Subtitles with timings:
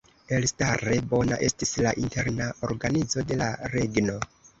[0.35, 4.17] Elstare bona estis la interna organizo de la regno.